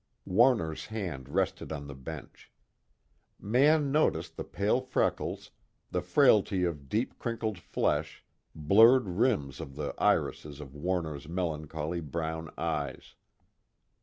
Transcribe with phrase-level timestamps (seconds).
[0.25, 2.51] Warner's hand rested on the bench.
[3.39, 5.51] Mann noticed the pale freckles,
[5.91, 8.25] the frailty of deep crinkled flesh,
[8.55, 13.13] blurred rims of the irises of Warner's melancholy brown eyes.